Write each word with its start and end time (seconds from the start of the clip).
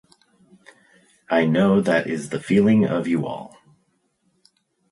I 1.29 1.45
know 1.45 1.79
that 1.79 2.07
is 2.07 2.29
the 2.31 2.39
feeling 2.39 2.87
of 2.87 3.07
you 3.07 3.27
all. 3.27 3.55